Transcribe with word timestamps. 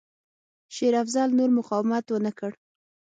شېر 0.75 0.93
افضل 1.03 1.29
نور 1.37 1.49
مقاومت 1.57 2.05
ونه 2.09 2.31
کړ. 2.39 2.51